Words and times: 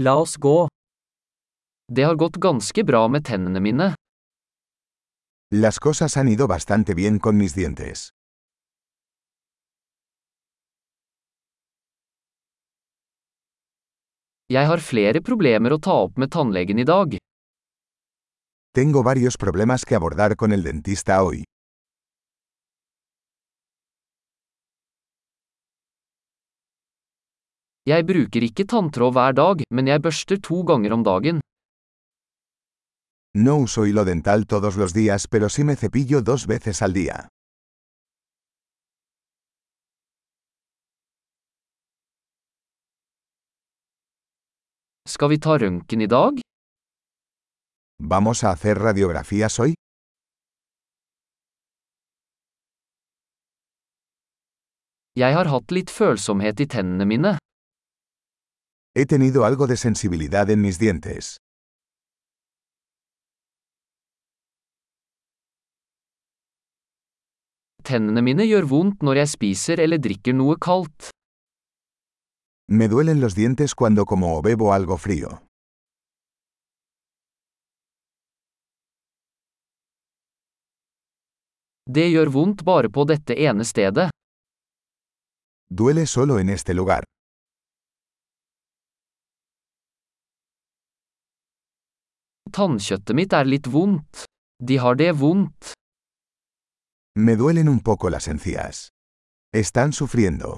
La 0.00 0.14
oss 0.14 0.36
gå. 0.36 0.68
Det 1.92 2.02
har 2.02 2.14
gått 2.14 2.36
ganske 2.36 2.84
bra 2.84 3.08
med 3.08 3.24
tennene 3.24 3.60
mine. 3.60 3.94
Las 5.50 5.78
cosas 5.78 6.14
han 6.16 6.28
ido 6.28 6.46
bastante 6.46 6.94
bien 6.94 7.18
con 7.18 7.36
mis 7.36 7.54
dientes. 7.54 8.08
Jeg 14.46 14.70
har 14.70 14.78
flere 14.78 15.20
problemer 15.20 15.74
å 15.74 15.80
ta 15.82 15.98
opp 16.06 16.14
med 16.22 16.30
tannlegen 16.30 16.78
i 16.78 16.86
dag. 16.86 17.18
Tengo 18.72 19.02
varios 19.02 19.36
problemas 19.36 19.84
que 19.84 19.98
abordar 19.98 20.36
con 20.36 20.52
el 20.52 20.62
dentista 20.62 21.22
hoy. 21.24 21.47
Jeg 27.88 28.04
bruker 28.04 28.44
ikke 28.44 28.64
tanntråd 28.68 29.14
hver 29.16 29.32
dag, 29.38 29.60
men 29.76 29.86
jeg 29.88 30.02
børster 30.04 30.38
to 30.46 30.56
ganger 30.70 30.92
om 30.96 31.04
dagen. 31.06 31.38
No 33.46 33.54
uso 33.64 33.84
hilo 33.88 34.04
dental 34.04 34.44
todos 34.52 34.76
los 34.76 34.92
días, 34.92 35.26
pero 35.32 35.48
sí 35.48 35.64
me 35.64 35.76
cepillo 35.76 36.20
dos 36.20 36.46
veces 36.46 36.82
al 36.82 36.92
día. 36.92 37.16
Skal 45.08 45.30
vi 45.32 45.38
ta 45.38 45.56
røntgen 45.56 46.04
i 46.04 46.06
dag? 46.06 46.42
¿Vamos 48.12 48.44
a 48.44 48.50
hacer 48.50 48.76
radiografías 48.78 49.58
hoy? 49.58 49.72
Jeg 55.16 55.34
har 55.34 55.48
hatt 55.50 55.72
litt 55.72 55.90
følsomhet 55.90 56.60
i 56.60 56.66
tennene 56.66 57.06
mine. 57.08 57.38
He 58.94 59.06
tenido 59.06 59.44
algo 59.44 59.66
de 59.66 59.76
sensibilidad 59.76 60.48
en 60.50 60.60
mis 60.60 60.78
dientes. 60.78 61.36
Tennene 67.88 68.22
mine 68.26 68.44
gjør 68.48 68.66
vondt 68.72 69.04
når 69.06 69.20
jeg 69.22 69.30
spiser 69.32 69.82
eller 69.84 70.00
drikker 70.06 70.36
noe 70.40 70.56
kaldt. 70.66 71.10
Me 72.78 72.88
duelen 72.92 73.20
los 73.24 73.36
dientes 73.38 73.74
cuando 73.74 74.04
como 74.04 74.34
o 74.36 74.42
bebo 74.48 74.72
algo 74.76 74.96
frío. 75.04 75.30
Det 81.96 82.06
gjør 82.12 82.28
vondt 82.34 82.64
bare 82.68 82.90
på 82.92 83.04
dette 83.08 83.36
ene 83.48 83.64
stedet. 83.64 84.10
Duele 85.78 86.04
solo 86.06 86.38
en 86.38 86.48
este 86.48 86.74
lugar. 86.74 87.04
Tannkjøttet 92.58 93.14
mitt 93.14 93.34
er 93.38 93.46
litt 93.46 93.68
vondt. 93.70 94.24
De 94.58 94.76
har 94.82 94.96
det 94.98 95.12
vondt. 95.20 95.74
Me 97.24 97.36
duelen 97.38 97.68
un 97.70 97.78
poco 97.88 98.10
las 98.10 98.26
encías. 98.26 98.88
Están 99.54 99.92
sufriendo. 99.92 100.50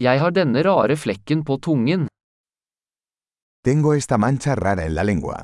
Jeg 0.00 0.20
har 0.20 0.36
denne 0.36 0.60
rare 0.68 0.96
flekken 0.96 1.44
på 1.44 1.56
tungen. 1.56 2.06
Tengo 3.64 3.94
esta 3.96 4.18
mancha 4.18 4.54
rara 4.60 4.84
en 4.84 4.94
la 4.94 5.02
lengua. 5.08 5.40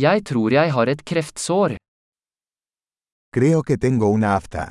Jeg 0.00 0.24
tror 0.24 0.52
jeg 0.52 0.72
har 0.72 0.86
et 0.88 1.04
kreftsår. 1.04 1.76
Creo 3.32 3.62
que 3.62 3.76
tengo 3.78 4.08
una 4.10 4.34
afta. 4.34 4.62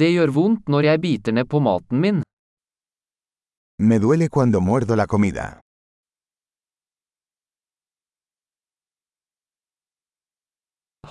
Det 0.00 0.08
gjør 0.14 0.30
vondt 0.36 0.68
når 0.72 0.82
jeg 0.88 1.00
biter 1.04 1.32
ned 1.38 1.48
på 1.52 1.60
maten 1.64 2.02
min. 2.04 2.20
Me 3.88 3.96
duele 4.04 4.28
cuando 4.28 4.60
muerdo 4.60 4.94
la 5.00 5.06
comida. 5.06 5.46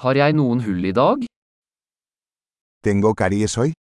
Har 0.02 0.16
jeg 0.22 0.38
noen 0.38 0.62
hull 0.66 0.85
i 0.85 0.94
dag? 1.02 1.25
¿Tengo 2.85 3.16
caries 3.22 3.56
hoy? 3.59 3.74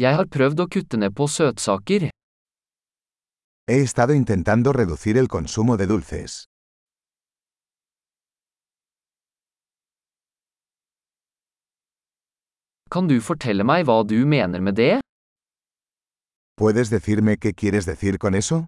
Jeg 0.00 0.16
har 0.16 0.26
prøvd 0.36 0.64
å 0.64 0.66
kutte 0.74 0.96
ned 0.96 1.12
på 1.14 1.28
søtsaker. 1.28 2.08
He 3.70 3.82
estado 3.82 4.14
intentando 4.14 4.72
reducir 4.72 5.18
el 5.18 5.28
consumo 5.28 5.76
de 5.76 5.86
dulces. 5.86 6.46
Kan 12.88 13.10
du 13.10 13.20
fortelle 13.20 13.66
meg 13.68 13.84
hva 13.84 13.98
du 14.08 14.24
mener 14.24 14.64
med 14.64 14.78
det? 14.80 15.00
¿Puedes 16.56 16.88
decirme 16.88 17.36
qué 17.36 17.52
quieres 17.52 17.84
decir 17.84 18.16
con 18.16 18.34
eso? 18.34 18.64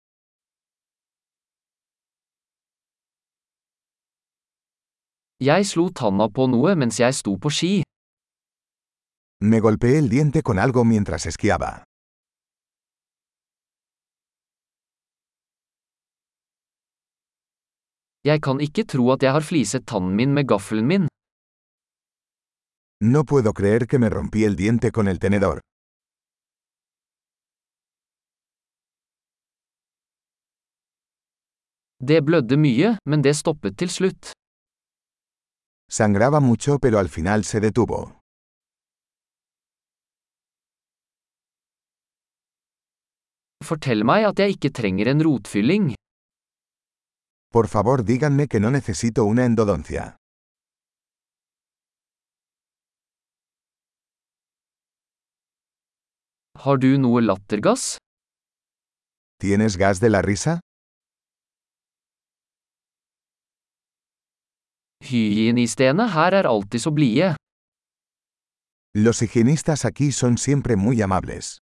Jeg 5.40 5.64
slo 5.64 5.88
tanna 5.88 6.28
på 6.28 6.44
noe 6.46 6.76
mens 6.76 7.00
jeg 7.00 7.14
sto 7.16 7.38
på 7.40 7.48
ski. 7.48 7.74
Me 9.40 9.60
golpeé 9.60 9.96
el 9.98 10.10
diente 10.10 10.42
con 10.42 10.58
algo 10.58 10.84
mientras 10.84 11.24
esquiaba. 11.24 11.89
Jeg 18.28 18.42
kan 18.44 18.58
ikke 18.60 18.84
tro 18.84 19.06
at 19.14 19.22
jeg 19.24 19.32
har 19.32 19.40
fliset 19.40 19.86
tannen 19.88 20.12
min 20.16 20.34
med 20.36 20.44
gaffelen 20.48 20.86
min. 20.86 21.06
No 23.00 23.24
puedo 23.24 23.52
creer 23.56 23.86
que 23.88 23.98
me 23.98 24.10
rompí 24.10 24.44
el 24.44 24.56
diente 24.56 24.90
con 24.92 25.08
el 25.08 25.18
tenedor. 25.18 25.60
Det 32.08 32.20
blødde 32.24 32.56
mye, 32.56 32.90
men 33.08 33.22
det 33.24 33.34
stoppet 33.36 33.76
til 33.80 33.88
slutt. 33.88 34.32
Sangraba 35.90 36.40
mucho 36.40 36.78
pero 36.78 36.98
al 36.98 37.08
final 37.08 37.44
se 37.44 37.60
detuvo. 37.60 38.00
Fortell 43.64 44.04
meg 44.04 44.24
at 44.28 44.40
jeg 44.40 44.56
ikke 44.56 44.70
trenger 44.76 45.10
en 45.12 45.24
rotfylling. 45.24 45.90
Por 47.52 47.66
favor 47.66 48.04
díganme 48.04 48.46
que 48.46 48.60
no 48.60 48.70
necesito 48.70 49.24
una 49.24 49.44
endodoncia. 49.44 50.16
Har 56.64 56.78
du 56.78 56.90
noe 56.98 57.20
lattergass? 57.22 57.96
¿Tienes 59.40 59.76
gas 59.76 59.98
de 60.00 60.10
la 60.10 60.22
risa? 60.22 60.60
Hygienistene 65.02 66.06
her 66.14 66.34
er 66.34 66.46
alltid 66.46 66.78
så 66.78 66.90
blide. 66.90 67.34
Los 68.94 69.22
higienistas 69.22 69.84
aquí 69.84 70.12
son 70.12 70.36
siempre 70.38 70.76
muy 70.76 71.00
amables. 71.02 71.58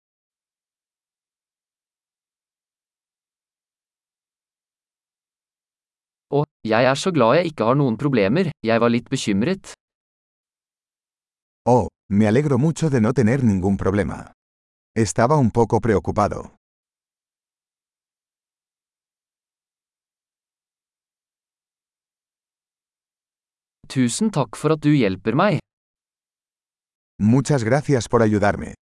Og, 6.34 6.46
jeg 6.66 6.86
er 6.90 6.98
så 6.98 7.12
glad 7.14 7.38
jeg 7.38 7.52
ikke 7.52 7.68
har 7.68 7.78
noen 7.78 7.98
problemer, 8.02 8.50
jeg 8.66 8.82
var 8.82 8.90
litt 8.90 9.10
bekymret. 9.14 9.74
Oh, 11.70 11.88
me 12.10 12.28
alegro 12.28 12.58
mucho 12.58 12.90
de 12.90 13.00
no 13.02 13.14
tener 13.14 13.44
ningún 13.44 13.78
problema. 13.78 14.32
Estaba 14.98 15.38
un 15.38 15.52
poco 15.52 15.80
preocupado. 15.80 16.42
Tusen 23.94 24.32
takk 24.34 24.58
for 24.58 24.74
at 24.74 24.82
du 24.82 24.90
hjelper 24.90 25.38
meg. 25.38 25.60
Muchas 27.22 27.64
gracias 27.64 28.10
por 28.10 28.22
ayudarme. 28.22 28.74